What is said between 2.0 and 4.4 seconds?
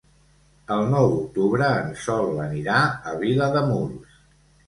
Sol anirà a Vilademuls.